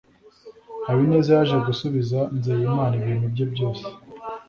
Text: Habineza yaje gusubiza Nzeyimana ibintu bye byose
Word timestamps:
Habineza 0.87 1.29
yaje 1.37 1.55
gusubiza 1.67 2.19
Nzeyimana 2.37 2.93
ibintu 3.01 3.25
bye 3.33 3.45
byose 3.53 3.85